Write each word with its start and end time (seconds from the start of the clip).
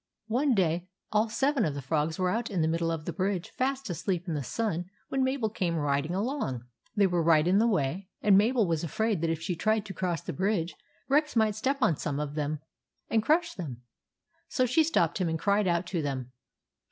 One 0.29 0.55
day 0.55 0.87
all 1.11 1.29
seven 1.29 1.63
of 1.63 1.75
the 1.75 1.81
frogs 1.83 2.17
were 2.17 2.31
out 2.31 2.49
in 2.49 2.63
the 2.63 2.67
middle 2.67 2.89
of 2.91 3.05
the 3.05 3.13
bridge 3.13 3.51
fast 3.51 3.87
asleep 3.87 4.27
in 4.27 4.33
the 4.33 4.41
sun 4.41 4.89
when 5.09 5.23
Mabel 5.23 5.47
came 5.47 5.75
riding 5.75 6.15
along. 6.15 6.65
They 6.95 7.05
were 7.05 7.21
right 7.21 7.45
THE 7.45 7.51
FROGS 7.51 7.61
AT 7.63 7.67
THE 7.67 7.67
BRIDGE 7.67 7.83
33 7.85 7.93
in 7.93 7.95
the 7.99 8.01
way, 8.01 8.09
and 8.23 8.37
Mabel 8.39 8.67
was 8.67 8.83
afraid 8.83 9.21
that 9.21 9.29
if 9.29 9.41
she 9.43 9.55
tried 9.55 9.85
to 9.85 9.93
cross 9.93 10.21
the 10.21 10.33
bridge 10.33 10.75
Rex 11.07 11.35
might 11.35 11.53
step 11.53 11.83
on 11.83 11.97
some 11.97 12.19
of 12.19 12.33
them 12.33 12.61
and 13.11 13.21
crush 13.21 13.53
them. 13.53 13.83
So 14.49 14.65
she 14.65 14.83
stopped 14.83 15.19
him 15.19 15.29
and 15.29 15.37
cried 15.37 15.67
out 15.67 15.85
to 15.85 16.01
them. 16.01 16.31